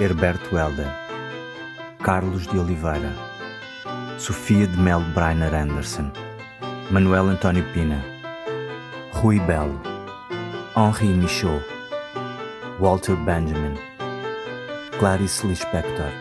[0.00, 0.86] Herberto Helder,
[2.04, 3.12] Carlos de Oliveira,
[4.16, 6.12] Sofia de Mel Brainer Anderson,
[6.88, 8.00] Manuel António Pina,
[9.12, 9.80] Rui Belo,
[10.76, 11.60] Henri Michaud,
[12.78, 13.76] Walter Benjamin,
[15.00, 16.12] Clarice Lispector,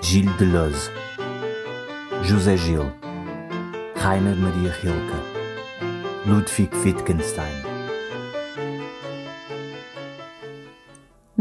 [0.00, 0.90] Gilles Deleuze,
[2.22, 2.90] José Gil,
[3.96, 5.20] Rainer Maria Rilke,
[6.24, 7.65] Ludwig Wittgenstein.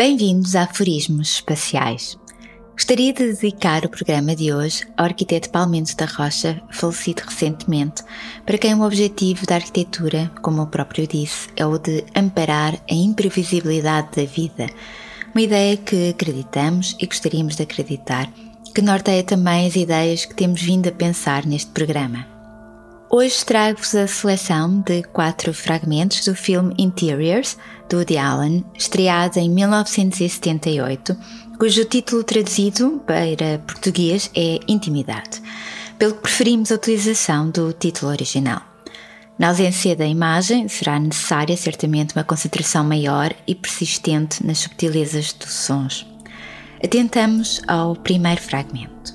[0.07, 2.15] Bem-vindos a Aforismos Espaciais.
[2.73, 8.03] Gostaria de dedicar o programa de hoje ao arquiteto Palmento da Rocha, falecido recentemente,
[8.45, 12.93] para quem o objetivo da arquitetura, como o próprio disse, é o de amparar a
[12.93, 14.67] imprevisibilidade da vida,
[15.33, 18.31] uma ideia que acreditamos e gostaríamos de acreditar,
[18.75, 22.34] que norteia também as ideias que temos vindo a pensar neste programa.
[23.17, 27.57] Hoje trago-vos a seleção de quatro fragmentos do filme Interiors,
[27.87, 31.15] do Woody Allen, estreado em 1978,
[31.57, 35.41] cujo título traduzido para português é Intimidade,
[35.97, 38.61] pelo que preferimos a utilização do título original.
[39.39, 45.53] Na ausência da imagem, será necessária certamente uma concentração maior e persistente nas subtilezas dos
[45.53, 46.05] sons.
[46.83, 49.14] Atentamos ao primeiro fragmento.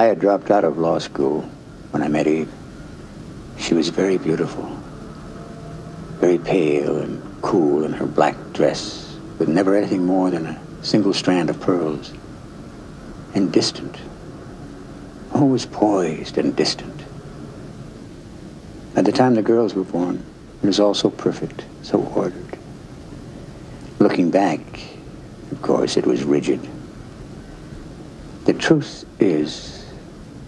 [0.00, 1.42] I had dropped out of law school
[1.90, 2.50] when I met Eve.
[3.58, 4.64] She was very beautiful,
[6.20, 11.12] very pale and cool in her black dress, with never anything more than a single
[11.12, 12.14] strand of pearls,
[13.34, 13.98] and distant,
[15.34, 17.04] always poised and distant.
[18.94, 20.24] By the time the girls were born,
[20.62, 22.58] it was all so perfect, so ordered.
[23.98, 24.62] Looking back,
[25.52, 26.66] of course, it was rigid.
[28.46, 29.79] The truth is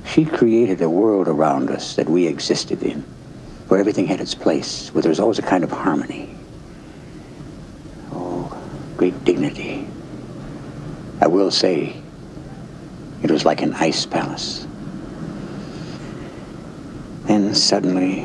[0.07, 3.01] she created a world around us that we existed in,
[3.69, 6.35] where everything had its place, where there was always a kind of harmony.
[8.13, 8.55] Oh,
[8.97, 9.87] great dignity.
[11.21, 12.03] I will say,
[13.23, 14.67] it was like an ice palace.
[17.25, 18.23] Then suddenly,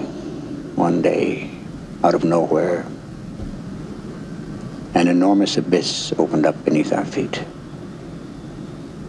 [0.75, 1.51] one day,
[2.03, 2.85] out of nowhere,
[4.95, 7.43] an enormous abyss opened up beneath our feet.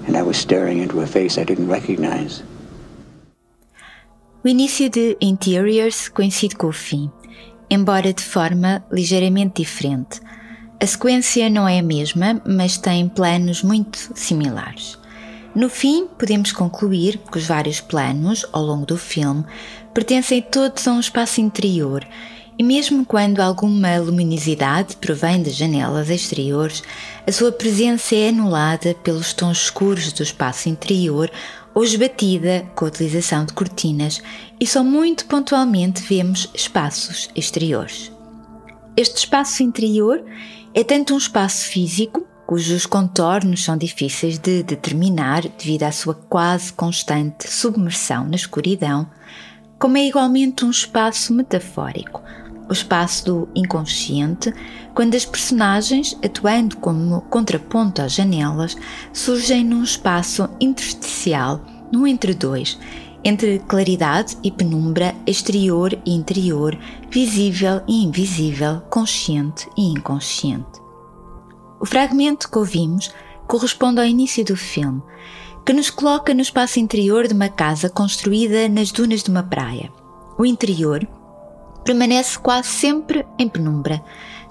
[0.06, 2.42] And I was staring into a face I didn't recognize.
[4.44, 7.10] O início de Interiors coincide com o fim,
[7.68, 10.20] embora de forma ligeiramente diferente.
[10.80, 14.96] A sequência não é a mesma, mas tem planos muito similares.
[15.56, 19.44] No fim, podemos concluir que os vários planos ao longo do filme
[19.92, 22.06] pertencem todos a um espaço interior,
[22.56, 26.82] e mesmo quando alguma luminosidade provém das janelas exteriores,
[27.26, 31.28] a sua presença é anulada pelos tons escuros do espaço interior
[31.74, 34.22] ou esbatida com a utilização de cortinas
[34.60, 38.12] e só muito pontualmente vemos espaços exteriores.
[38.96, 40.24] Este espaço interior
[40.74, 46.72] é tanto um espaço físico, cujos contornos são difíceis de determinar devido à sua quase
[46.72, 49.08] constante submersão na escuridão,
[49.78, 52.22] como é igualmente um espaço metafórico,
[52.68, 54.52] o espaço do inconsciente,
[54.94, 58.76] quando as personagens, atuando como contraponto às janelas,
[59.12, 61.60] surgem num espaço intersticial,
[61.92, 62.78] no entre dois,
[63.24, 66.78] entre claridade e penumbra, exterior e interior,
[67.10, 70.80] visível e invisível, consciente e inconsciente.
[71.80, 73.10] O fragmento que ouvimos
[73.46, 75.02] corresponde ao início do filme,
[75.64, 79.90] que nos coloca no espaço interior de uma casa construída nas dunas de uma praia.
[80.38, 81.06] O interior
[81.88, 84.02] permanece quase sempre em penumbra,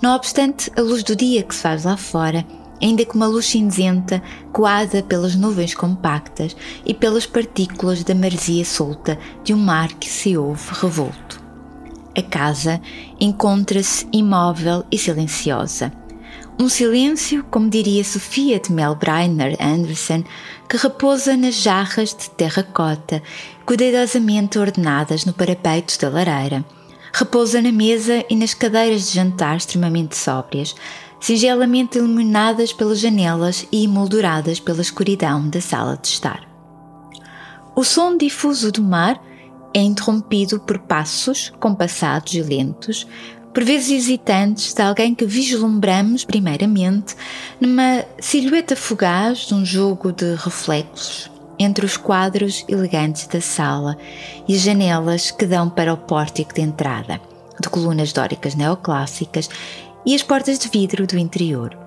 [0.02, 2.44] não obstante a luz do dia que se faz lá fora
[2.82, 6.56] ainda que uma luz cinzenta coada pelas nuvens compactas
[6.86, 11.42] e pelas partículas da maresia solta de um mar que se ouve revolto.
[12.16, 12.82] A casa
[13.20, 15.92] encontra-se imóvel e silenciosa.
[16.60, 20.24] Um silêncio, como diria Sofia de Melbreiner Anderson,
[20.68, 23.22] que repousa nas jarras de terracota,
[23.64, 26.66] cuidadosamente ordenadas no parapeito da lareira.
[27.20, 30.76] Repousa na mesa e nas cadeiras de jantar extremamente sóbrias,
[31.20, 36.48] singelamente iluminadas pelas janelas e emolduradas pela escuridão da sala de estar.
[37.76, 39.20] O som difuso do mar
[39.74, 43.08] é interrompido por passos compassados e lentos,
[43.52, 47.16] por vezes hesitantes, de alguém que vislumbramos primeiramente
[47.60, 53.98] numa silhueta fugaz de um jogo de reflexos entre os quadros elegantes da sala
[54.48, 57.20] e as janelas que dão para o pórtico de entrada,
[57.60, 59.50] de colunas dóricas neoclássicas
[60.06, 61.78] e as portas de vidro do interior.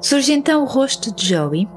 [0.00, 1.68] Surge então o rosto de Joey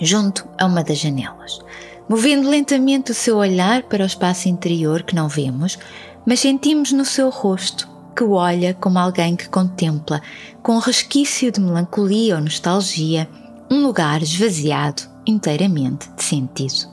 [0.00, 1.60] junto a uma das janelas,
[2.08, 5.78] movendo lentamente o seu olhar para o espaço interior que não vemos,
[6.24, 10.20] mas sentimos no seu rosto que olha como alguém que contempla,
[10.62, 13.28] com um resquício de melancolia ou nostalgia,
[13.70, 16.88] um lugar esvaziado inteiramente de sentido.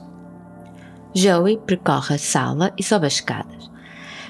[1.14, 3.70] Joey percorre a sala e sobe as escadas.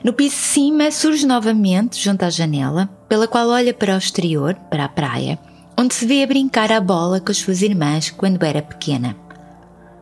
[0.03, 4.55] No piso de cima surge novamente junto à janela, pela qual olha para o exterior,
[4.71, 5.39] para a praia,
[5.77, 9.17] onde se vê a brincar à bola com as suas irmãs quando era pequena.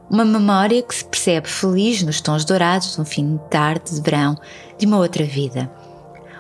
[0.09, 4.01] Uma memória que se percebe feliz nos tons dourados de um fim de tarde de
[4.01, 4.37] verão
[4.79, 5.71] de uma outra vida.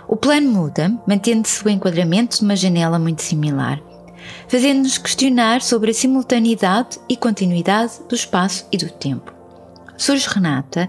[0.06, 3.80] O plano muda, mantendo-se o enquadramento de uma janela muito similar,
[4.48, 9.36] fazendo-nos questionar sobre a simultaneidade e continuidade do espaço e do tempo.
[9.96, 10.88] Surge Renata,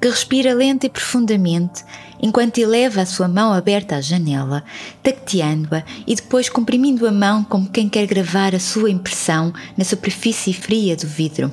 [0.00, 1.84] que respira lenta e profundamente
[2.20, 4.64] enquanto eleva a sua mão aberta à janela,
[5.02, 10.52] tacteando-a e depois comprimindo a mão como quem quer gravar a sua impressão na superfície
[10.52, 11.52] fria do vidro.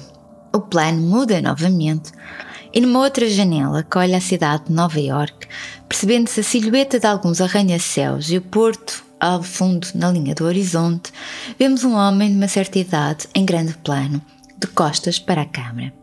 [0.51, 2.11] O plano muda novamente
[2.73, 5.47] e numa outra janela que olha a cidade de Nova York,
[5.87, 11.11] percebendo-se a silhueta de alguns arranha-céus e o porto ao fundo na linha do horizonte,
[11.57, 14.21] vemos um homem de uma certa idade em grande plano,
[14.57, 15.93] de costas para a câmara.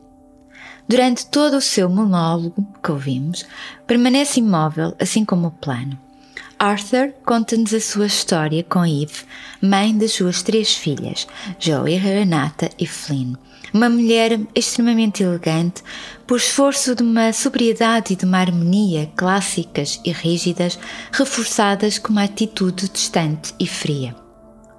[0.89, 3.45] Durante todo o seu monólogo que ouvimos,
[3.87, 5.99] permanece imóvel, assim como o plano.
[6.59, 9.25] Arthur conta-nos a sua história com Eve,
[9.61, 11.27] mãe das suas três filhas,
[11.59, 13.35] Joey, Renata e Flynn.
[13.73, 15.83] Uma mulher extremamente elegante,
[16.27, 20.79] por esforço de uma sobriedade e de uma harmonia clássicas e rígidas,
[21.11, 24.15] reforçadas com uma atitude distante e fria.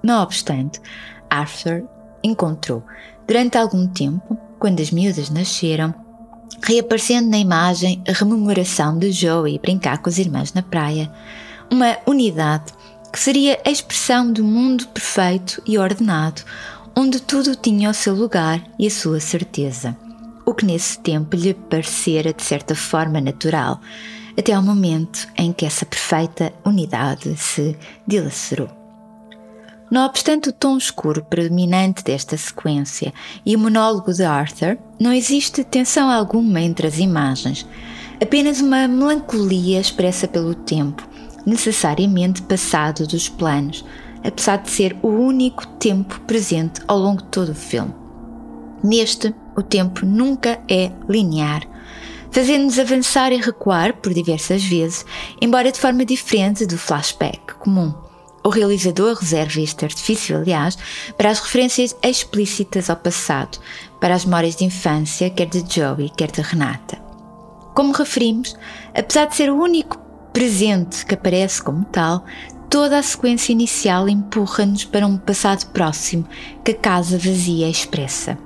[0.02, 0.80] Não obstante,
[1.28, 1.84] Arthur
[2.22, 2.84] encontrou,
[3.26, 5.94] durante algum tempo, quando as miúdas nasceram,
[6.62, 11.10] reaparecendo na imagem a rememoração de Joey brincar com as irmãs na praia,
[11.70, 12.72] uma unidade
[13.12, 16.42] que seria a expressão do mundo perfeito e ordenado,
[16.96, 19.96] onde tudo tinha o seu lugar e a sua certeza,
[20.46, 23.80] o que nesse tempo lhe parecera de certa forma natural,
[24.38, 27.76] até ao momento em que essa perfeita unidade se
[28.06, 28.68] dilacerou.
[29.90, 33.12] Não obstante o tom escuro predominante desta sequência
[33.44, 37.66] e o monólogo de Arthur, não existe tensão alguma entre as imagens,
[38.20, 41.06] apenas uma melancolia expressa pelo tempo,
[41.46, 43.84] necessariamente passado dos planos,
[44.24, 47.94] apesar de ser o único tempo presente ao longo de todo o filme.
[48.82, 51.62] Neste, o tempo nunca é linear,
[52.30, 55.06] fazendo-nos avançar e recuar por diversas vezes,
[55.40, 57.94] embora de forma diferente do flashback comum.
[58.42, 60.76] O realizador reserva este artifício, aliás,
[61.16, 63.58] para as referências explícitas ao passado,
[64.00, 66.98] para as memórias de infância, quer de Joey, quer de Renata.
[67.74, 68.54] Como referimos,
[68.94, 69.98] apesar de ser o único
[70.34, 72.24] presente que aparece como tal,
[72.74, 76.26] toda a sequência inicial empurra-nos para um passado próximo
[76.64, 78.36] que a casa vazia expressa.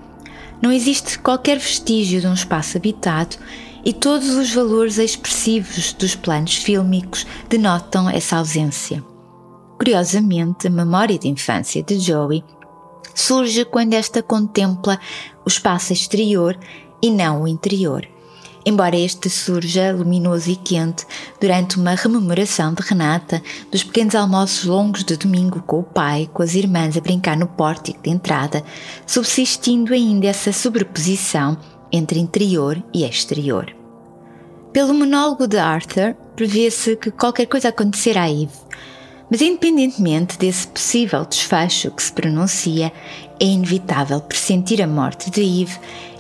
[0.61, 3.39] Não existe qualquer vestígio de um espaço habitado
[3.83, 9.03] e todos os valores expressivos dos planos fílmicos denotam essa ausência.
[9.79, 12.45] Curiosamente, a memória de infância de Joey
[13.15, 15.01] surge quando esta contempla
[15.43, 16.55] o espaço exterior
[17.01, 18.07] e não o interior
[18.65, 21.07] embora este surja luminoso e quente
[21.41, 26.43] durante uma rememoração de Renata dos pequenos almoços longos de domingo com o pai, com
[26.43, 28.63] as irmãs a brincar no pórtico de entrada,
[29.07, 31.57] subsistindo ainda essa sobreposição
[31.93, 33.75] entre interior e exterior.
[34.73, 38.53] Pelo monólogo de Arthur, prevê-se que qualquer coisa acontecerá a Eve,
[39.31, 42.93] mas independentemente desse possível desfecho que se pronuncia,
[43.41, 45.79] é inevitável pressentir a morte de Eve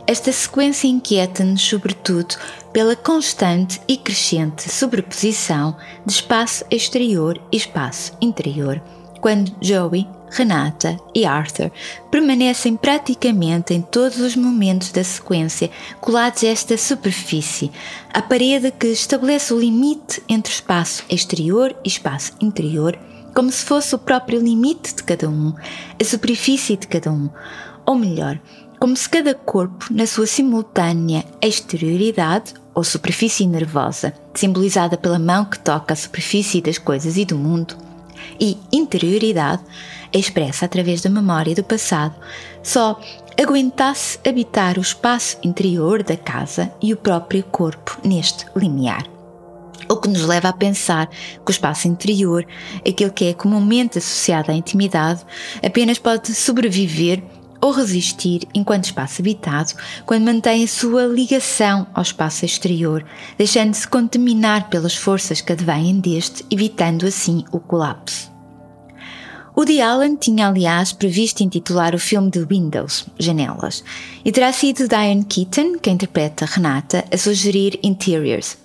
[0.08, 2.34] esta sequência inquieta-nos, sobretudo,
[2.72, 8.80] pela constante e crescente sobreposição de espaço exterior e espaço interior,
[9.20, 11.70] quando Joey, Renata e Arthur
[12.10, 17.70] permanecem praticamente em todos os momentos da sequência colados a esta superfície,
[18.10, 22.98] a parede que estabelece o limite entre espaço exterior e espaço interior,
[23.34, 25.52] como se fosse o próprio limite de cada um,
[26.00, 27.28] a superfície de cada um,
[27.84, 28.40] ou melhor,
[28.78, 35.58] como se cada corpo, na sua simultânea exterioridade ou superfície nervosa, simbolizada pela mão que
[35.58, 37.76] toca a superfície das coisas e do mundo,
[38.40, 39.62] e interioridade,
[40.12, 42.14] expressa através da memória do passado,
[42.62, 43.00] só
[43.40, 49.04] aguentasse habitar o espaço interior da casa e o próprio corpo neste limiar.
[49.88, 52.46] O que nos leva a pensar que o espaço interior,
[52.86, 55.20] aquele que é comumente associado à intimidade,
[55.64, 57.22] apenas pode sobreviver
[57.60, 59.74] ou resistir enquanto espaço habitado
[60.06, 63.04] quando mantém a sua ligação ao espaço exterior,
[63.36, 68.30] deixando-se contaminar pelas forças que advêm deste, evitando assim o colapso.
[69.56, 73.82] Woody Allen tinha, aliás, previsto intitular o filme de Windows, Janelas,
[74.24, 78.56] e terá sido Diane Keaton, que interpreta Renata, a sugerir Interiors,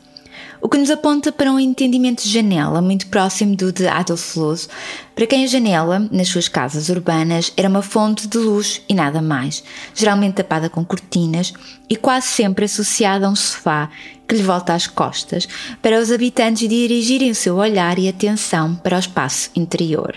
[0.63, 4.69] o que nos aponta para um entendimento de janela muito próximo do de Adolf Loos,
[5.13, 9.21] para quem a janela, nas suas casas urbanas, era uma fonte de luz e nada
[9.21, 9.61] mais,
[9.93, 11.53] geralmente tapada com cortinas
[11.89, 13.89] e quase sempre associada a um sofá
[14.25, 15.49] que lhe volta às costas,
[15.81, 20.15] para os habitantes dirigirem o seu olhar e atenção para o espaço interior.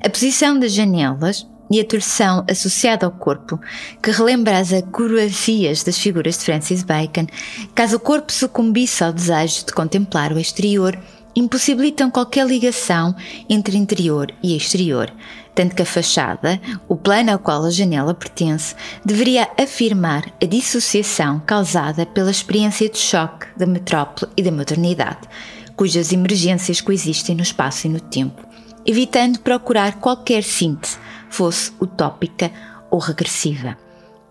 [0.00, 3.60] A posição das janelas, e a torção associada ao corpo,
[4.02, 7.26] que relembra as acrobacias das figuras de Francis Bacon,
[7.74, 10.98] caso o corpo sucumbisse ao desejo de contemplar o exterior,
[11.36, 13.14] impossibilitam qualquer ligação
[13.48, 15.12] entre interior e exterior,
[15.54, 21.40] tanto que a fachada, o plano ao qual a janela pertence, deveria afirmar a dissociação
[21.40, 25.28] causada pela experiência de choque da metrópole e da modernidade,
[25.76, 28.44] cujas emergências coexistem no espaço e no tempo,
[28.84, 30.96] evitando procurar qualquer síntese
[31.30, 32.50] fosse utópica
[32.90, 33.76] ou regressiva.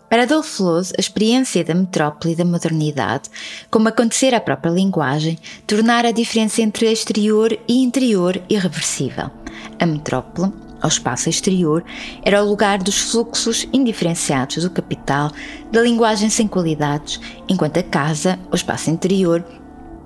[0.10, 3.30] Para Adolf Loos, a experiência da metrópole e da modernidade,
[3.70, 9.30] como acontecer à própria linguagem, tornara a diferença entre exterior e interior irreversível.
[9.78, 11.84] A metrópole, ao espaço exterior,
[12.24, 15.30] era o lugar dos fluxos indiferenciados do capital,
[15.74, 19.44] da linguagem sem qualidades, enquanto a casa, o espaço interior,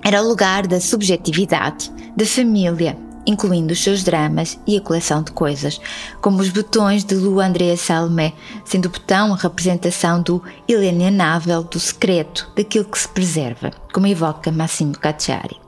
[0.03, 5.31] era o lugar da subjetividade, da família, incluindo os seus dramas e a coleção de
[5.31, 5.79] coisas,
[6.21, 8.33] como os botões de Lu Andrea Salmé,
[8.65, 14.51] sendo o botão a representação do ilienável, do secreto, daquilo que se preserva, como evoca
[14.51, 15.59] Massimo Cacciari.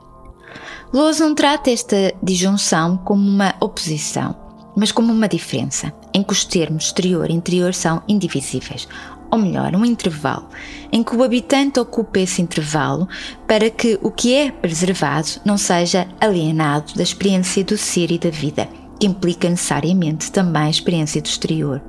[0.92, 4.36] Não trata esta disjunção como uma oposição,
[4.76, 8.86] mas como uma diferença, em que os termos exterior e interior são indivisíveis,
[9.34, 10.48] ou melhor, um intervalo,
[10.92, 13.08] em que o habitante ocupa esse intervalo
[13.48, 18.30] para que o que é preservado não seja alienado da experiência do ser e da
[18.30, 18.68] vida,
[19.00, 21.82] que implica necessariamente também a experiência do exterior.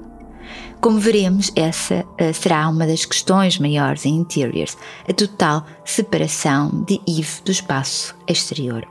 [0.81, 4.75] Como veremos, essa uh, será uma das questões maiores em Interiors,
[5.07, 8.87] a total separação de Eve do espaço exterior.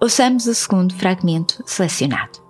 [0.00, 2.40] Ouçamos o segundo fragmento selecionado.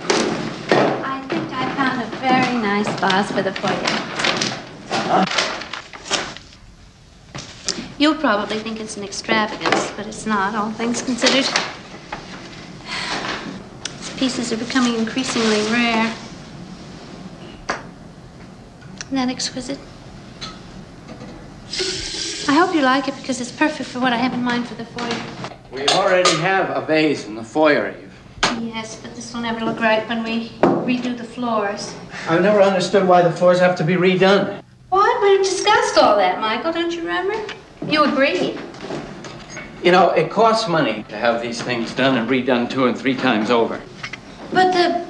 [0.00, 4.15] I think I found a very nice vase for the foyer.
[7.98, 11.46] You'll probably think it's an extravagance, but it's not, all things considered.
[13.98, 16.12] These pieces are becoming increasingly rare.
[19.06, 19.78] Isn't that exquisite?
[22.48, 24.74] I hope you like it because it's perfect for what I have in mind for
[24.74, 25.22] the foyer.
[25.72, 28.12] We already have a vase in the foyer, Eve.
[28.60, 31.94] Yes, but this will never look right when we redo the floors.
[32.28, 34.62] I've never understood why the floors have to be redone.
[34.96, 35.20] What?
[35.20, 37.34] We've discussed all that, Michael, don't you remember?
[37.86, 38.58] You agreed.
[39.84, 43.14] You know, it costs money to have these things done and redone two and three
[43.14, 43.78] times over.
[44.54, 45.06] But the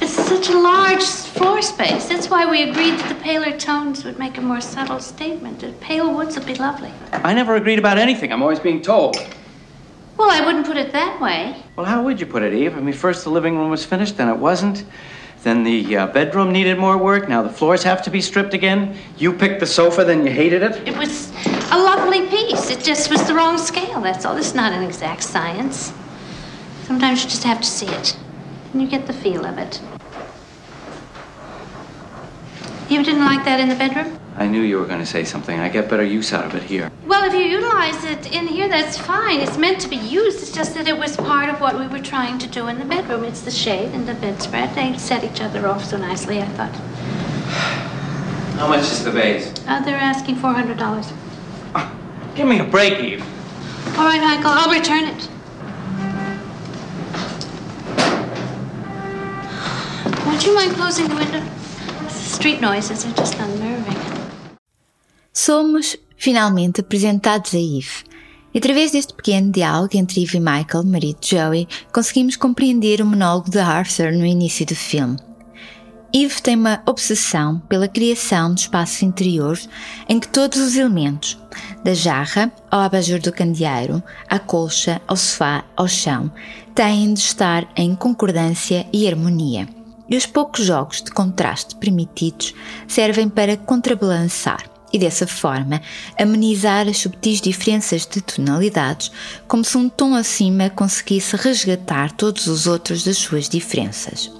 [0.00, 2.08] it's such a large floor space.
[2.08, 5.60] That's why we agreed that the paler tones would make a more subtle statement.
[5.60, 6.94] The pale woods would be lovely.
[7.12, 8.32] I never agreed about anything.
[8.32, 9.18] I'm always being told.
[10.16, 11.62] Well, I wouldn't put it that way.
[11.76, 12.78] Well, how would you put it, Eve?
[12.78, 14.84] I mean, first the living room was finished, then it wasn't.
[15.42, 17.28] Then the uh, bedroom needed more work.
[17.28, 18.96] Now the floors have to be stripped again.
[19.16, 20.86] You picked the sofa, then you hated it.
[20.86, 21.30] It was
[21.70, 22.70] a lovely piece.
[22.70, 24.36] It just was the wrong scale, that's all.
[24.36, 25.92] It's not an exact science.
[26.84, 28.16] Sometimes you just have to see it,
[28.72, 29.80] and you get the feel of it.
[32.88, 34.17] You didn't like that in the bedroom?
[34.38, 35.58] I knew you were going to say something.
[35.58, 36.92] I get better use out of it here.
[37.06, 39.40] Well, if you utilize it in here, that's fine.
[39.40, 40.42] It's meant to be used.
[40.42, 42.84] It's just that it was part of what we were trying to do in the
[42.84, 43.24] bedroom.
[43.24, 44.76] It's the shade and the bedspread.
[44.76, 46.70] They set each other off so nicely, I thought.
[48.60, 49.52] How much is the vase?
[49.66, 51.12] Uh, they're asking $400.
[52.36, 53.22] Give me a break, Eve.
[53.98, 55.28] All right, Michael, I'll return it.
[60.28, 61.40] Would you mind closing the window?
[62.04, 64.17] The street noises are just unnerving.
[65.40, 68.02] Somos finalmente apresentados a Eve.
[68.52, 73.06] E através deste pequeno diálogo entre Eve e Michael, marido de Joey, conseguimos compreender o
[73.06, 75.16] monólogo de Arthur no início do filme.
[76.12, 79.68] Eve tem uma obsessão pela criação de espaços interiores
[80.08, 81.38] em que todos os elementos,
[81.84, 86.32] da jarra ao abajur do candeeiro, à colcha, ao sofá, ao chão,
[86.74, 89.68] têm de estar em concordância e harmonia.
[90.08, 92.56] E os poucos jogos de contraste permitidos
[92.88, 95.80] servem para contrabalançar e dessa forma
[96.18, 99.10] amenizar as subtis diferenças de tonalidades,
[99.46, 104.30] como se um tom acima conseguisse resgatar todos os outros das suas diferenças.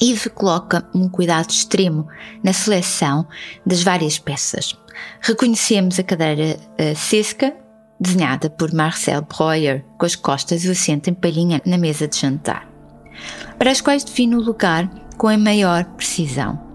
[0.00, 2.08] Yves coloca um cuidado extremo
[2.42, 3.26] na seleção
[3.64, 4.76] das várias peças.
[5.20, 7.54] Reconhecemos a cadeira uh, Cesca,
[8.00, 12.18] desenhada por Marcel Breuer, com as costas e o assento em palhinha na mesa de
[12.18, 12.68] jantar,
[13.56, 16.71] para as quais define o lugar com a maior precisão.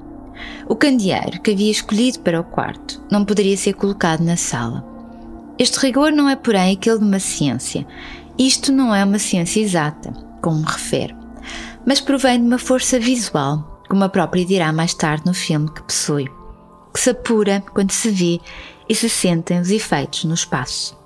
[0.69, 4.85] O candeeiro que havia escolhido para o quarto não poderia ser colocado na sala.
[5.57, 7.87] Este rigor não é, porém, aquele de uma ciência.
[8.37, 11.15] Isto não é uma ciência exata, como me refere
[11.87, 15.81] mas provém de uma força visual, como a própria dirá mais tarde no filme que
[15.81, 16.29] possui,
[16.93, 18.41] que se apura quando se vê
[18.89, 20.97] e se sentem os efeitos no espaço.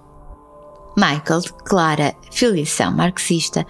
[0.98, 3.65] Michael, de clara filiação marxista,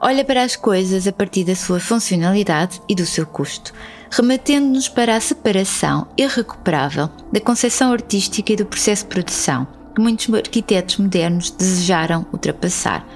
[0.00, 3.74] olha para as coisas a partir da sua funcionalidade e do seu custo,
[4.16, 10.32] remetendo-nos para a separação irrecuperável da concepção artística e do processo de produção que muitos
[10.32, 13.06] arquitetos modernos desejaram ultrapassar,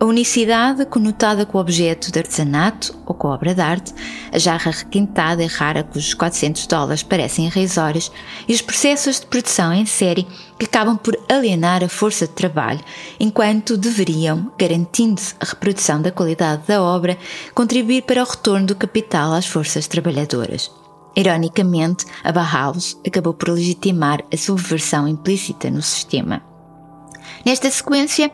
[0.00, 3.92] a unicidade conotada com o objeto de artesanato ou com a obra de arte,
[4.32, 8.10] a jarra requintada e rara cujos 400 dólares parecem irrisórios
[8.48, 10.26] e os processos de produção em série
[10.58, 12.80] que acabam por alienar a força de trabalho,
[13.20, 17.18] enquanto deveriam, garantindo-se a reprodução da qualidade da obra,
[17.54, 20.70] contribuir para o retorno do capital às forças trabalhadoras.
[21.14, 26.42] Ironicamente, a Bauhaus acabou por legitimar a subversão implícita no sistema.
[27.44, 28.30] Nesta sequência,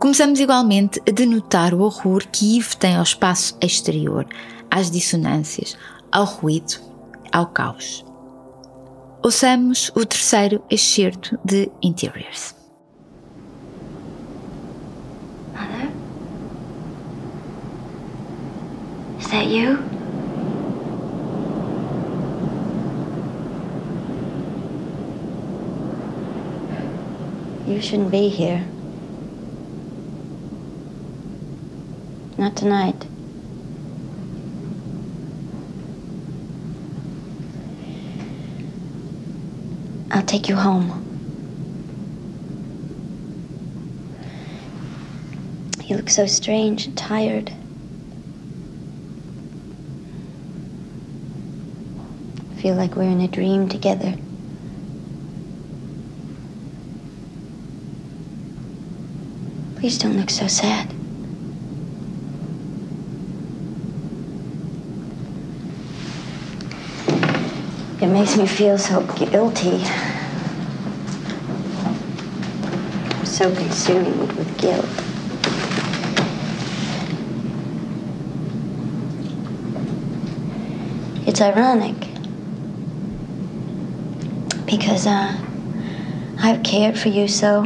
[0.00, 4.26] Começamos igualmente a denotar o horror que Yves tem ao espaço exterior,
[4.70, 5.76] às dissonâncias,
[6.10, 6.80] ao ruído,
[7.30, 8.02] ao caos.
[9.22, 12.54] Ouçamos o terceiro excerto de Interiors.
[15.52, 15.90] Mother?
[19.20, 19.78] Is that you?
[27.68, 28.79] You shouldn't be here.
[32.40, 33.06] Not tonight.
[40.10, 40.88] I'll take you home.
[45.84, 47.52] You look so strange and tired.
[52.52, 54.14] I feel like we're in a dream together.
[59.76, 60.99] Please don't look so sad.
[68.10, 69.82] Makes me feel so guilty.
[73.14, 74.84] I'm so consumed with guilt.
[81.26, 81.94] It's ironic
[84.66, 85.36] because uh,
[86.38, 87.62] I've cared for you so,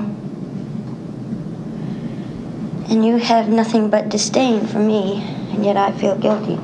[2.91, 6.59] and you have nothing but disdain for me, and yet I feel guilty.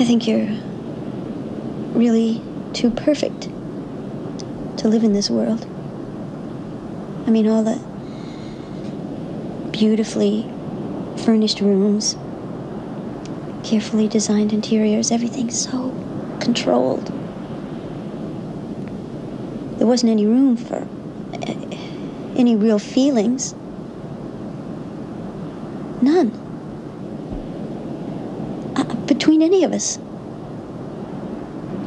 [0.00, 0.48] I think you're
[1.92, 3.50] really too perfect
[4.78, 5.66] to live in this world.
[7.26, 7.78] I mean, all the
[9.72, 10.50] beautifully
[11.18, 12.16] furnished rooms,
[13.62, 15.90] carefully designed interiors, everything's so
[16.40, 17.08] controlled.
[19.76, 20.88] There wasn't any room for
[21.34, 21.76] uh,
[22.38, 23.54] any real feelings.
[29.64, 29.98] Of us.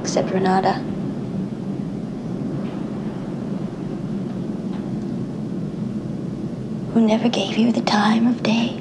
[0.01, 0.73] Except Renata.
[6.93, 8.79] Who never gave you the time of day.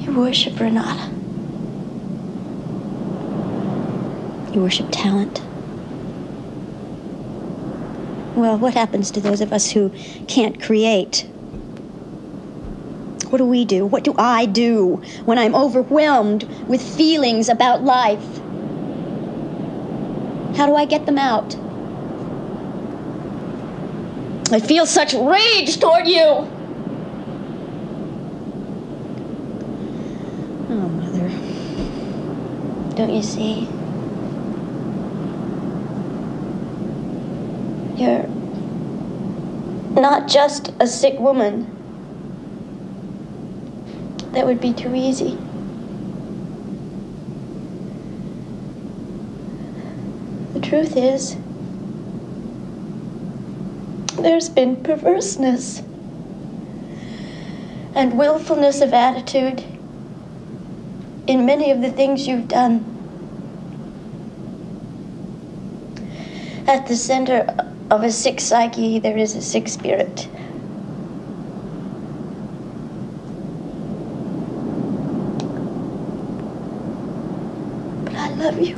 [0.00, 1.10] You worship Renata.
[4.52, 5.40] You worship talent.
[8.36, 9.90] Well, what happens to those of us who
[10.26, 11.26] can't create?
[13.30, 13.86] What do we do?
[13.86, 18.22] What do I do when I'm overwhelmed with feelings about life?
[20.56, 21.54] How do I get them out?
[24.52, 26.48] I feel such rage toward you.
[30.68, 31.28] Oh, Mother.
[32.96, 33.68] Don't you see?
[37.96, 38.26] You're
[39.94, 41.79] not just a sick woman.
[44.32, 45.36] That would be too easy.
[50.54, 51.36] The truth is,
[54.22, 55.82] there's been perverseness
[57.94, 59.64] and willfulness of attitude
[61.26, 62.84] in many of the things you've done.
[66.66, 67.46] At the center
[67.90, 70.28] of a sick psyche, there is a sick spirit.
[78.04, 78.76] But I love you.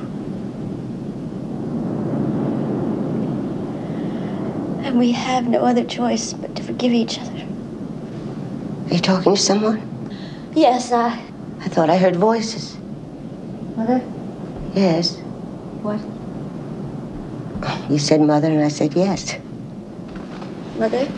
[4.85, 7.43] And we have no other choice but to forgive each other.
[8.87, 9.83] Are you talking to someone?
[10.55, 11.21] Yes, I.
[11.65, 12.77] I thought I heard voices.
[13.77, 14.01] Mother?
[14.77, 15.17] Yes.
[15.83, 16.01] What?
[17.91, 19.39] You said mother, and I said yes.
[20.79, 21.09] Mother?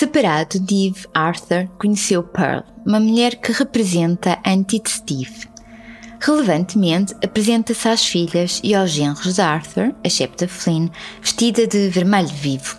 [0.00, 5.46] Separado Eve, Arthur conheceu Pearl, uma mulher que representa a antítese de Eve.
[6.18, 10.88] Relevantemente, apresenta-se às filhas e aos genros de Arthur, excepto a Flynn,
[11.20, 12.78] vestida de vermelho vivo.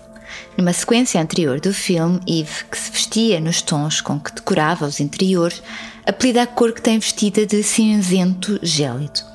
[0.57, 4.99] Numa sequência anterior do filme, Eve, que se vestia nos tons com que decorava os
[4.99, 5.61] interiores,
[6.03, 9.30] apelida a cor que tem vestida de cinzento gélido.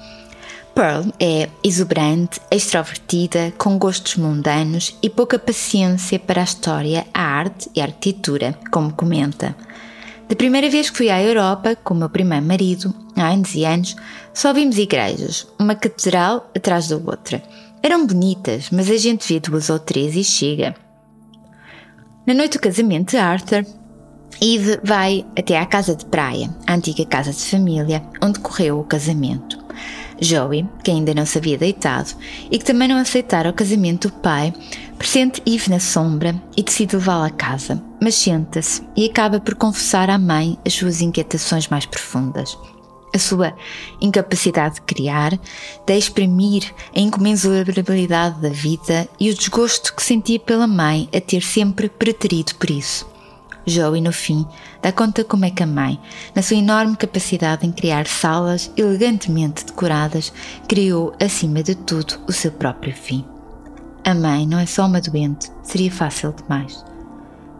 [0.76, 7.70] Pearl é exuberante, extrovertida, com gostos mundanos e pouca paciência para a história, a arte
[7.74, 9.56] e a arquitetura, como comenta.
[10.28, 13.64] Da primeira vez que fui à Europa com o meu primeiro marido, há anos e
[13.64, 13.96] anos,
[14.34, 17.42] só vimos igrejas, uma catedral atrás da outra.
[17.82, 20.74] Eram bonitas, mas a gente vê duas ou três e chega.
[22.26, 23.64] Na noite do casamento de Arthur,
[24.42, 28.84] Eve vai até à casa de praia, a antiga casa de família, onde correu o
[28.84, 29.55] casamento.
[30.20, 32.14] Joey, que ainda não se havia deitado
[32.50, 34.52] e que também não aceitara o casamento do pai,
[34.98, 40.10] pressente Eve na sombra e decide levá-la a casa, mas senta-se e acaba por confessar
[40.10, 42.58] à mãe as suas inquietações mais profundas.
[43.14, 43.54] A sua
[44.00, 45.38] incapacidade de criar,
[45.86, 51.42] de exprimir a incomensurabilidade da vida e o desgosto que sentia pela mãe a ter
[51.42, 53.15] sempre preterido por isso.
[53.66, 54.46] Joey, no fim,
[54.80, 55.98] dá conta como é que a mãe,
[56.34, 60.32] na sua enorme capacidade em criar salas elegantemente decoradas,
[60.68, 63.24] criou, acima de tudo, o seu próprio fim.
[64.04, 66.84] A mãe não é só uma doente, seria fácil demais.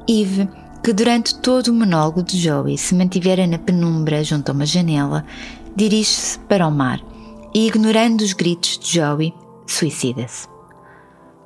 [0.09, 0.49] Eve,
[0.83, 5.25] que durante todo o monólogo de Joey se mantivera na penumbra junto a uma janela,
[5.75, 7.01] dirige-se para o mar
[7.53, 9.35] e, ignorando os gritos de Joey,
[9.67, 10.47] suicida-se.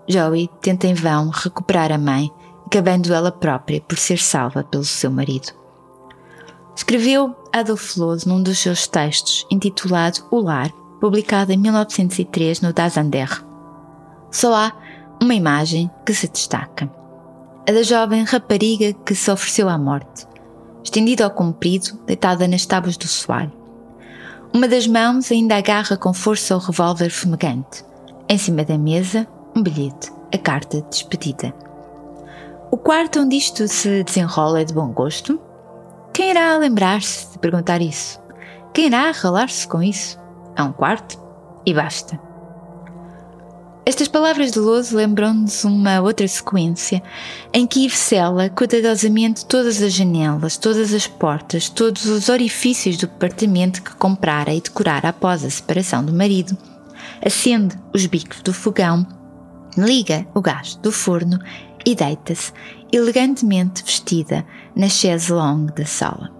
[0.06, 2.30] Joey tenta em vão recuperar a mãe,
[2.70, 5.48] acabando ela própria por ser salva pelo seu marido.
[6.76, 12.96] Escreveu Adolf Loos num dos seus textos, intitulado O Lar, publicado em 1903 no Das
[12.96, 13.44] Ander.
[14.30, 14.72] Só há
[15.20, 16.88] uma imagem que se destaca.
[17.68, 20.24] A da jovem rapariga que se ofereceu à morte,
[20.84, 23.52] estendida ao comprido, deitada nas tábuas do soalho.
[24.54, 27.84] Uma das mãos ainda agarra com força o revólver fumegante.
[28.28, 31.52] Em cima da mesa, um bilhete, a carta de despedida.
[32.72, 35.40] O quarto onde isto se desenrola é de bom gosto?
[36.14, 38.20] Quem irá lembrar-se de perguntar isso?
[38.72, 40.16] Quem irá ralar-se com isso?
[40.54, 41.18] É um quarto
[41.66, 42.20] e basta.
[43.84, 47.02] Estas palavras de Louso lembram-nos uma outra sequência
[47.52, 53.06] em que Yves sela cuidadosamente todas as janelas, todas as portas, todos os orifícios do
[53.06, 56.56] apartamento que comprara e decorara após a separação do marido,
[57.24, 59.04] acende os bicos do fogão,
[59.76, 61.40] liga o gás do forno
[61.84, 62.52] e deita-se,
[62.92, 66.30] elegantemente vestida, na chaise longue da sala.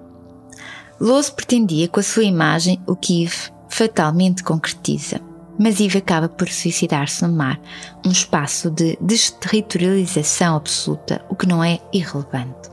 [1.00, 5.20] Louso pretendia com a sua imagem o que Yves fatalmente concretiza
[5.61, 7.61] mas Eve acaba por suicidar-se no mar,
[8.05, 12.70] um espaço de desterritorialização absoluta, o que não é irrelevante.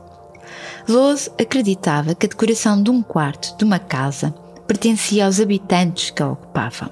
[0.88, 4.34] Lose acreditava que a decoração de um quarto de uma casa
[4.66, 6.90] pertencia aos habitantes que a ocupavam.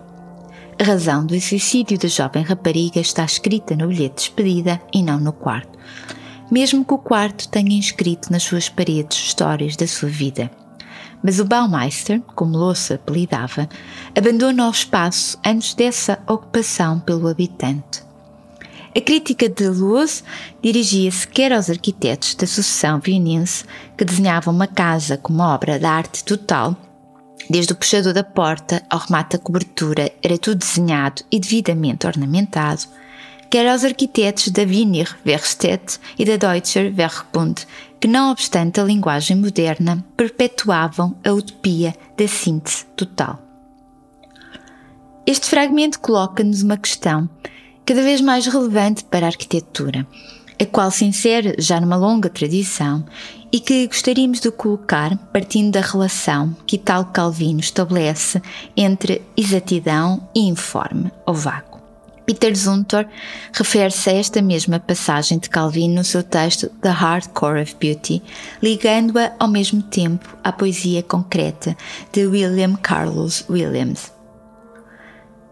[0.78, 5.18] A razão do suicídio da jovem rapariga está escrita no bilhete de despedida e não
[5.18, 5.78] no quarto,
[6.50, 10.50] mesmo que o quarto tenha inscrito nas suas paredes histórias da sua vida
[11.22, 13.68] mas o Baumeister, como Louça apelidava,
[14.16, 18.04] abandona o espaço antes dessa ocupação pelo habitante.
[18.96, 20.22] A crítica de Louce
[20.62, 23.64] dirigia-se quer aos arquitetos da sucessão vienense
[23.96, 26.76] que desenhavam uma casa como obra de arte total,
[27.48, 32.82] desde o puxador da porta ao remate da cobertura era tudo desenhado e devidamente ornamentado,
[33.50, 37.66] quer aos arquitetos da Wiener Werkstatt e da Deutscher Werkbund,
[38.00, 43.40] que, não obstante a linguagem moderna, perpetuavam a utopia da síntese total.
[45.26, 47.28] Este fragmento coloca-nos uma questão
[47.84, 50.06] cada vez mais relevante para a arquitetura,
[50.60, 53.04] a qual se insere já numa longa tradição
[53.52, 58.42] e que gostaríamos de colocar partindo da relação que tal Calvino estabelece
[58.76, 61.76] entre exatidão e informe ou vago.
[62.26, 63.06] Peter Zumthor
[63.52, 68.20] refere-se a esta mesma passagem de Calvin no seu texto The Hardcore of Beauty,
[68.60, 71.76] ligando-a ao mesmo tempo à poesia concreta
[72.12, 74.12] de William Carlos Williams.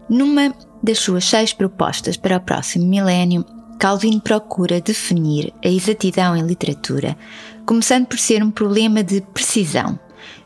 [0.09, 0.53] Numa
[0.83, 3.45] das suas seis propostas para o próximo milénio,
[3.79, 7.17] Calvin procura definir a exatidão em literatura,
[7.65, 9.99] começando por ser um problema de precisão,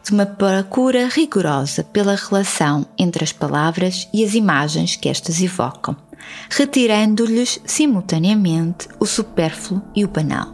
[0.04, 5.96] de uma procura rigorosa pela relação entre as palavras e as imagens que estas evocam
[6.50, 10.48] retirando-lhes simultaneamente o supérfluo e o banal,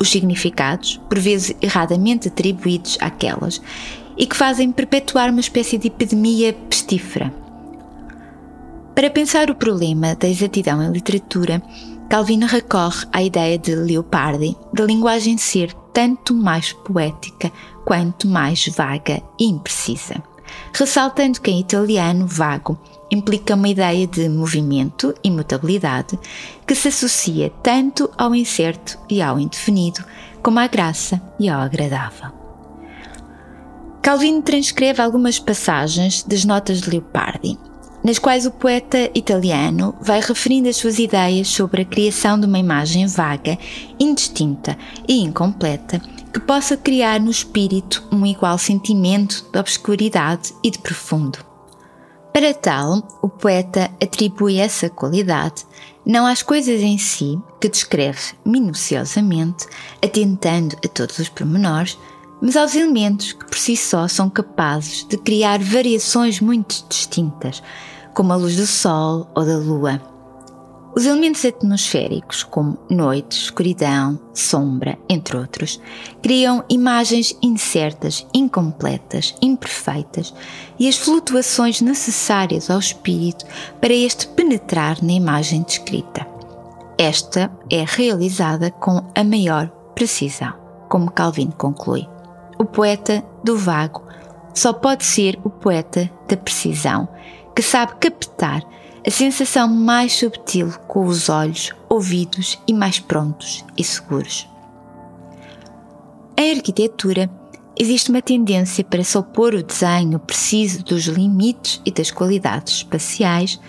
[0.00, 3.60] os significados, por vezes erradamente atribuídos àquelas,
[4.16, 7.32] e que fazem perpetuar uma espécie de epidemia pestífera.
[8.94, 11.62] Para pensar o problema da exatidão em literatura,
[12.08, 17.50] Calvino recorre à ideia de Leopardi da linguagem ser tanto mais poética
[17.84, 20.22] quanto mais vaga e imprecisa,
[20.72, 22.78] ressaltando que em italiano vago
[23.10, 26.16] implica uma ideia de movimento e mutabilidade
[26.64, 30.04] que se associa tanto ao incerto e ao indefinido,
[30.40, 32.30] como à graça e ao agradável.
[34.00, 37.58] Calvino transcreve algumas passagens das notas de Leopardi,
[38.02, 42.58] nas quais o poeta italiano vai referindo as suas ideias sobre a criação de uma
[42.58, 43.58] imagem vaga,
[43.98, 46.00] indistinta e incompleta
[46.32, 51.38] que possa criar no espírito um igual sentimento de obscuridade e de profundo.
[52.32, 55.64] Para tal, o poeta atribui essa qualidade
[56.08, 59.66] não às coisas em si, que descreve minuciosamente,
[60.02, 61.98] atentando a todos os pormenores,
[62.40, 67.62] mas aos elementos que por si só são capazes de criar variações muito distintas,
[68.14, 70.00] como a luz do sol ou da lua.
[70.96, 75.80] Os elementos atmosféricos, como noite, escuridão, sombra, entre outros,
[76.20, 80.34] criam imagens incertas, incompletas, imperfeitas
[80.76, 83.46] e as flutuações necessárias ao espírito
[83.80, 86.26] para este penetrar na imagem descrita.
[86.98, 90.52] Esta é realizada com a maior precisão,
[90.88, 92.17] como Calvin conclui.
[92.58, 94.02] O poeta do vago
[94.52, 97.08] só pode ser o poeta da precisão,
[97.54, 98.62] que sabe captar
[99.06, 104.48] a sensação mais subtil com os olhos, ouvidos e mais prontos e seguros.
[106.36, 107.30] Em arquitetura,
[107.78, 113.60] existe uma tendência para se opor o desenho preciso dos limites e das qualidades espaciais,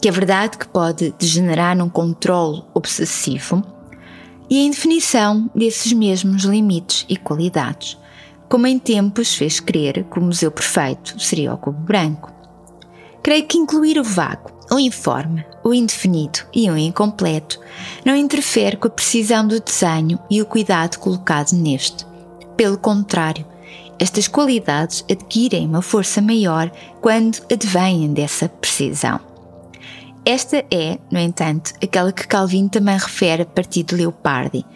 [0.00, 3.62] que é verdade que pode degenerar num controle obsessivo,
[4.50, 7.98] e a indefinição desses mesmos limites e qualidades,
[8.48, 12.32] como em tempos fez crer que o museu perfeito seria o cubo branco.
[13.22, 17.58] Creio que incluir o vago o informe, o indefinido e o incompleto
[18.04, 22.06] não interfere com a precisão do desenho e o cuidado colocado neste.
[22.56, 23.46] Pelo contrário,
[23.98, 29.20] estas qualidades adquirem uma força maior quando advêm dessa precisão.
[30.24, 34.66] Esta é, no entanto, aquela que Calvin também refere a partir de Leopardi,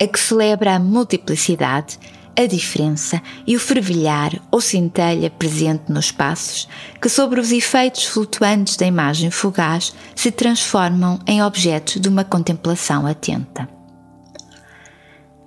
[0.00, 1.98] a que celebra a multiplicidade,
[2.42, 6.68] a diferença e o fervilhar ou centelha presente nos espaços
[7.00, 13.06] que, sobre os efeitos flutuantes da imagem fugaz, se transformam em objetos de uma contemplação
[13.06, 13.68] atenta.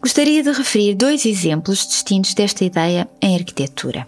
[0.01, 4.07] Gostaria de referir dois exemplos distintos desta ideia em arquitetura.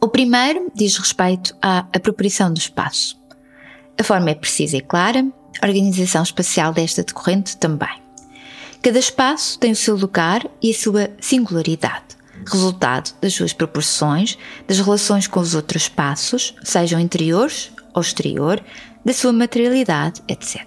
[0.00, 3.18] O primeiro diz respeito à apropriação do espaço.
[3.98, 5.26] A forma é precisa e clara,
[5.60, 7.99] a organização espacial desta decorrente também.
[8.82, 12.16] Cada espaço tem o seu lugar e a sua singularidade,
[12.50, 18.62] resultado das suas proporções, das relações com os outros espaços, sejam interiores ou exterior,
[19.04, 20.66] da sua materialidade, etc.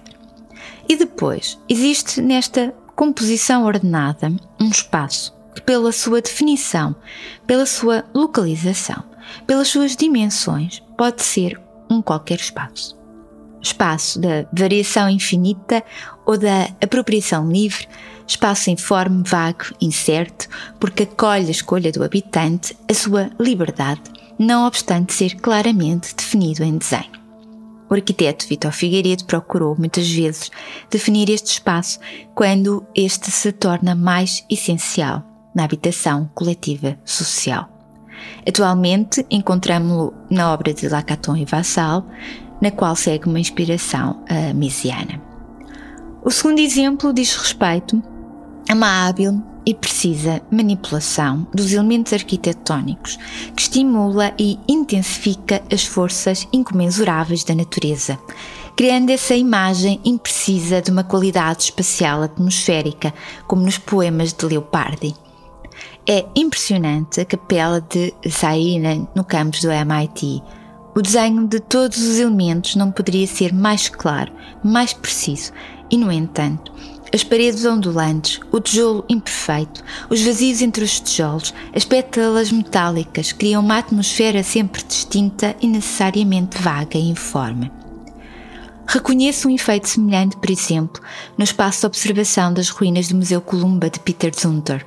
[0.88, 6.96] E depois, existe nesta composição ordenada um espaço que, pela sua definição,
[7.48, 9.04] pela sua localização,
[9.48, 12.96] pelas suas dimensões, pode ser um qualquer espaço
[13.64, 15.82] espaço da variação infinita
[16.26, 17.88] ou da apropriação livre,
[18.28, 20.48] espaço informe, vago, incerto,
[20.80, 24.02] porque acolhe a escolha do habitante, a sua liberdade,
[24.38, 27.24] não obstante ser claramente definido em desenho.
[27.90, 30.50] O arquiteto Vitor Figueiredo procurou muitas vezes
[30.90, 32.00] definir este espaço
[32.34, 37.70] quando este se torna mais essencial na habitação coletiva social.
[38.48, 42.06] Atualmente encontramos-lo na obra de Lacaton e Vassal,
[42.62, 45.33] na qual segue uma inspiração uh, mesiana.
[46.26, 48.02] O segundo exemplo diz respeito
[48.70, 53.18] a uma hábil e precisa manipulação dos elementos arquitetónicos
[53.54, 58.18] que estimula e intensifica as forças incomensuráveis da natureza,
[58.74, 63.14] criando essa imagem imprecisa de uma qualidade espacial atmosférica,
[63.46, 65.14] como nos poemas de Leopardi.
[66.08, 70.42] É impressionante a capela de Saina no campus do MIT,
[70.96, 74.32] o desenho de todos os elementos não poderia ser mais claro,
[74.64, 75.52] mais preciso,
[75.90, 76.72] e, no entanto,
[77.14, 83.64] as paredes ondulantes, o tijolo imperfeito, os vazios entre os tijolos, as pétalas metálicas criam
[83.64, 87.72] uma atmosfera sempre distinta e necessariamente vaga e informe.
[88.88, 91.02] Reconheço um efeito semelhante, por exemplo,
[91.38, 94.84] no espaço de observação das ruínas do Museu Columba de Peter Zumthor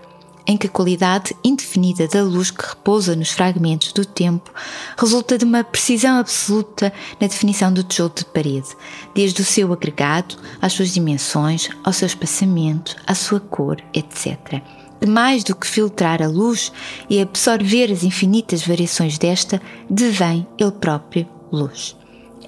[0.46, 4.52] em que a qualidade indefinida da luz que repousa nos fragmentos do tempo
[4.96, 8.68] resulta de uma precisão absoluta na definição do tijolo de parede,
[9.14, 14.62] desde o seu agregado, às suas dimensões, ao seu espaçamento, à sua cor, etc.
[15.00, 16.72] De mais do que filtrar a luz
[17.10, 21.96] e absorver as infinitas variações desta, devém ele próprio luz.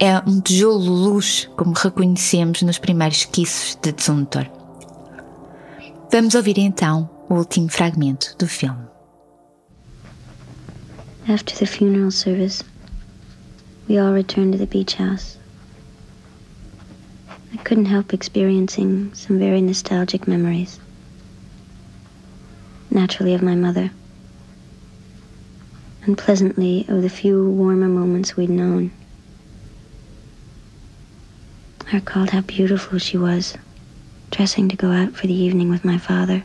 [0.00, 4.46] É um tijolo luz, como reconhecemos nos primeiros esquiços de Zumthor.
[6.10, 8.88] Vamos ouvir então o último fragmento do filme.
[11.28, 12.64] After the funeral service,
[13.86, 15.36] we all returned to the beach house.
[17.52, 20.80] I couldn't help experiencing some very nostalgic memories.
[22.90, 23.90] Naturally, of my mother,
[26.04, 28.90] and pleasantly of the few warmer moments we'd known.
[31.92, 33.54] I recalled how beautiful she was,
[34.30, 36.44] dressing to go out for the evening with my father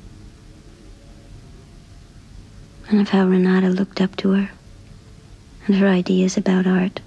[2.94, 4.52] and of how Renata looked up to her
[5.66, 7.02] and her ideas about art.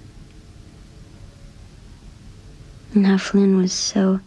[2.93, 4.19] And how Flynn was so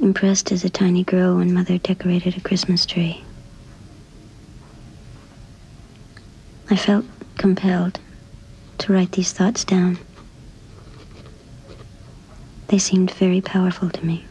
[0.00, 3.22] impressed as a tiny girl when Mother decorated a Christmas tree.
[6.70, 7.04] I felt
[7.36, 8.00] compelled
[8.78, 9.98] to write these thoughts down.
[12.68, 14.24] They seemed very powerful to me.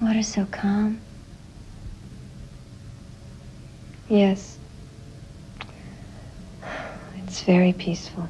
[0.00, 1.00] Water so calm.
[4.08, 4.56] Yes.
[7.26, 8.28] It's very peaceful.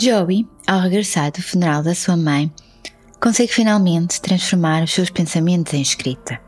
[0.00, 2.52] Joey, ao regressar do funeral da sua mãe,
[3.20, 6.47] consegue finalmente transformar os seus pensamentos em escrita.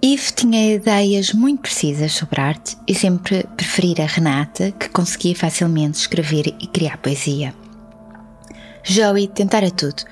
[0.00, 6.54] Eve tinha ideias muito precisas sobre arte e sempre preferira Renata, que conseguia facilmente escrever
[6.60, 7.52] e criar poesia.
[8.84, 10.04] Joey tentara tudo: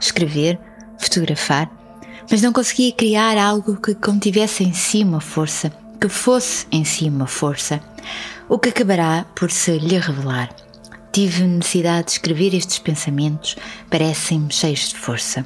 [0.00, 0.60] escrever,
[0.96, 1.68] fotografar,
[2.30, 7.08] mas não conseguia criar algo que contivesse em si uma força, que fosse em si
[7.08, 7.80] uma força,
[8.48, 10.54] o que acabará por se lhe revelar.
[11.10, 13.56] Tive necessidade de escrever estes pensamentos,
[13.90, 15.44] parecem-me cheios de força.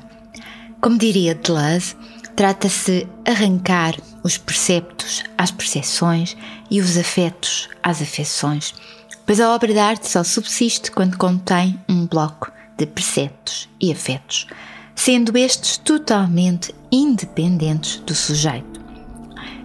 [0.83, 1.97] Como diria Deleuze,
[2.37, 6.37] trata-se arrancar os preceptos às percepções
[6.71, 8.75] e os afetos às afeições,
[9.25, 14.47] pois a obra de arte só subsiste quando contém um bloco de preceptos e afetos,
[14.95, 18.85] sendo estes totalmente independentes do sujeito.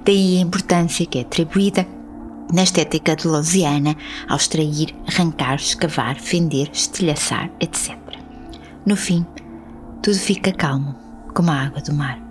[0.06, 1.86] Daí a importância que é atribuída
[2.54, 3.98] na estética de Louisiana
[4.30, 7.98] ao extrair, arrancar, escavar, fender, estilhaçar, etc.
[8.86, 9.26] No fim,
[10.02, 10.96] tudo fica calmo,
[11.34, 12.31] como a água do mar.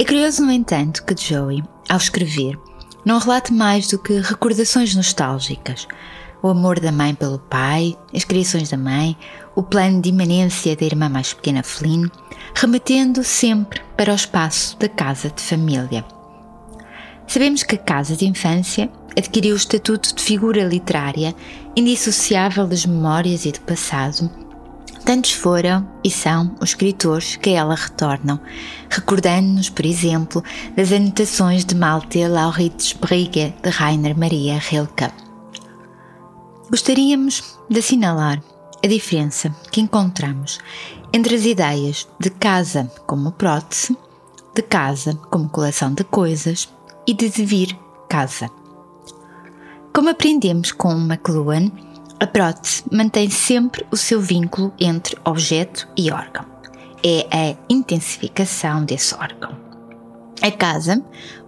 [0.00, 2.58] É curioso, no entanto, que Joey, ao escrever,
[3.04, 5.86] não relate mais do que recordações nostálgicas,
[6.42, 9.14] o amor da mãe pelo pai, as criações da mãe,
[9.54, 12.08] o plano de imanência da irmã mais pequena Flynn,
[12.54, 16.02] remetendo sempre para o espaço da casa de família.
[17.26, 21.34] Sabemos que a casa de infância adquiriu o estatuto de figura literária
[21.76, 24.30] indissociável das memórias e do passado.
[25.04, 28.38] Tantos foram e são os escritores que a ela retornam,
[28.88, 30.44] recordando-nos, por exemplo,
[30.76, 35.10] das anotações de Malte Lauritz Brigge de Rainer Maria Rilke.
[36.70, 38.42] Gostaríamos de assinalar
[38.84, 40.58] a diferença que encontramos
[41.12, 43.96] entre as ideias de casa como prótese,
[44.54, 46.68] de casa como coleção de coisas
[47.06, 47.76] e de devir
[48.08, 48.50] casa.
[49.92, 51.72] Como aprendemos com McLuhan,
[52.20, 56.44] a prótese mantém sempre o seu vínculo entre objeto e órgão.
[57.02, 59.56] É a intensificação desse órgão.
[60.42, 61.02] A casa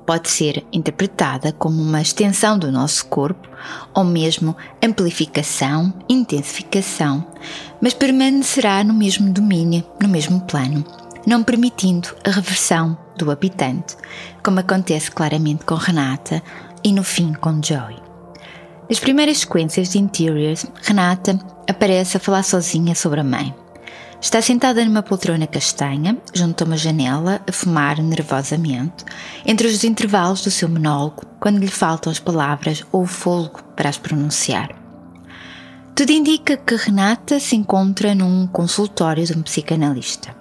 [0.07, 3.49] pode ser interpretada como uma extensão do nosso corpo
[3.95, 7.27] ou mesmo amplificação, intensificação,
[7.81, 10.85] mas permanecerá no mesmo domínio, no mesmo plano,
[11.27, 13.95] não permitindo a reversão do habitante,
[14.43, 16.43] como acontece claramente com Renata
[16.83, 18.12] e no fim com Joey.
[18.93, 23.55] Nas primeiras sequências de Interiors, Renata aparece a falar sozinha sobre a mãe.
[24.21, 29.03] Está sentada numa poltrona castanha, junto a uma janela, a fumar nervosamente,
[29.47, 33.89] entre os intervalos do seu monólogo, quando lhe faltam as palavras ou o fôlego para
[33.89, 34.77] as pronunciar.
[35.95, 40.37] Tudo indica que Renata se encontra num consultório de um psicanalista.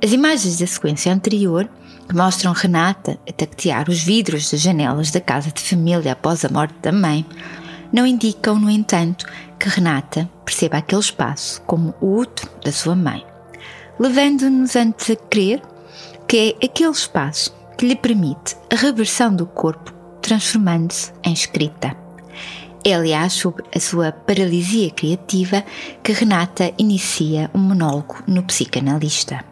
[0.00, 1.68] As imagens da sequência anterior,
[2.14, 6.74] mostram Renata a tactear os vidros das janelas da casa de família após a morte
[6.82, 7.24] da mãe,
[7.92, 9.26] não indicam, no entanto,
[9.58, 13.24] que Renata perceba aquele espaço como o útero da sua mãe,
[13.98, 15.62] levando-nos antes a crer
[16.26, 19.92] que é aquele espaço que lhe permite a reversão do corpo,
[20.22, 21.96] transformando-se em escrita.
[22.84, 25.64] É, aliás, sobre a sua paralisia criativa
[26.02, 29.44] que Renata inicia um monólogo no psicanalista.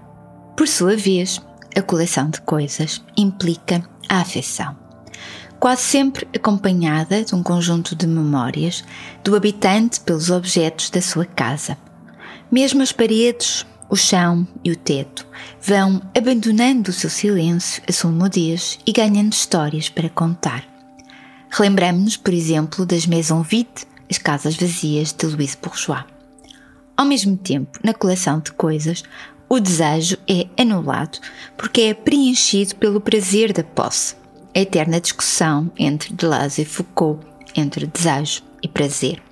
[0.57, 1.41] Por sua vez,
[1.79, 4.77] a coleção de coisas implica a afeição
[5.59, 8.85] quase sempre acompanhada de um conjunto de memórias
[9.25, 11.77] do habitante pelos objetos da sua casa.
[12.51, 15.27] Mesmo as paredes, o chão e o teto
[15.61, 20.65] vão abandonando o seu silêncio, a sua mudez e ganhando histórias para contar.
[21.51, 26.05] Relembramos-nos, por exemplo, das Maisons Vides, as casas vazias de Louise Bourgeois.
[26.97, 29.03] Ao mesmo tempo, na coleção de coisas,
[29.49, 31.19] o desejo é anulado
[31.57, 34.17] porque é preenchido pelo prazer da posse
[34.55, 37.25] a eterna discussão entre Deleuze e Foucault
[37.57, 39.23] entre desejo e prazer.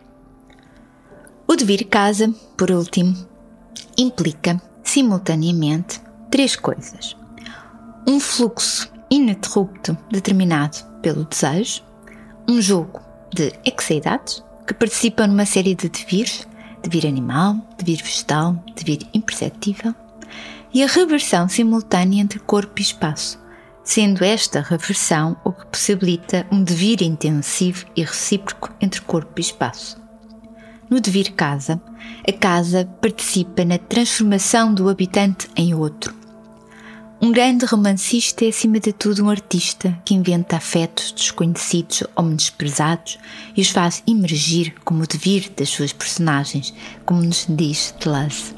[1.47, 3.17] O devir casa, por último,
[3.97, 6.01] implica simultaneamente
[6.31, 7.17] três coisas:
[8.07, 11.83] um fluxo ininterrupto determinado pelo desejo,
[12.49, 13.01] um jogo
[13.35, 16.47] de exeidades que participam numa série de devires,
[16.83, 19.95] devir animal, devir vegetal, devir imperceptível,
[20.77, 23.41] e a reversão simultânea entre corpo e espaço,
[23.83, 29.97] sendo esta reversão o que possibilita um devir intensivo e recíproco entre corpo e espaço.
[30.91, 31.81] No devir casa,
[32.29, 36.15] a casa participa na transformação do habitante em outro.
[37.23, 43.19] Um grande romancista é, acima de tudo, um artista que inventa afetos desconhecidos ou menosprezados
[43.57, 46.75] e os faz emergir como o devir das suas personagens,
[47.07, 48.56] como nos diz Deleuze.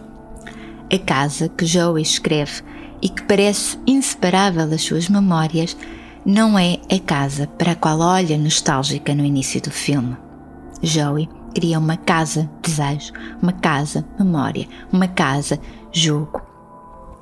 [0.90, 2.62] A casa que Joe escreve
[3.02, 5.76] e que parece inseparável das suas memórias,
[6.24, 10.16] não é a casa para a qual olha nostálgica no início do filme.
[10.82, 13.12] Joey cria uma casa desejo,
[13.42, 15.60] uma casa memória, uma casa
[15.92, 16.40] jogo.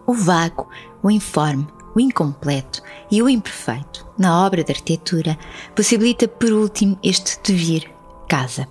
[0.07, 0.69] O vago,
[1.03, 5.37] o informe, o incompleto e o imperfeito na obra de arquitetura
[5.75, 7.91] possibilita por último este devir
[8.29, 8.69] casa.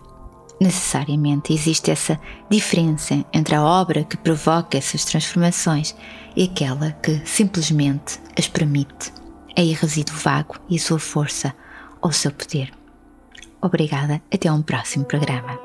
[0.59, 5.95] Necessariamente existe essa diferença entre a obra que provoca essas transformações
[6.35, 9.11] e aquela que simplesmente as permite.
[9.57, 11.53] Aí reside o vago e a sua força
[12.01, 12.71] ou o seu poder.
[13.61, 15.64] Obrigada, até um próximo programa.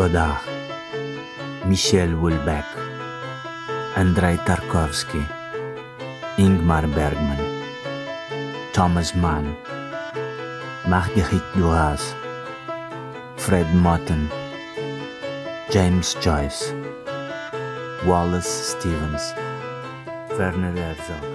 [0.00, 0.40] Godard,
[1.66, 2.64] Michel Houellebecq,
[3.96, 5.22] Andrei Tarkovsky,
[6.38, 7.36] Ingmar Bergman,
[8.72, 9.54] Thomas Mann,
[10.88, 12.14] Marguerite Duras,
[13.36, 14.30] Fred Motten,
[15.70, 16.72] James Joyce,
[18.06, 19.34] Wallace Stevens,
[20.38, 21.29] Werner Herzog.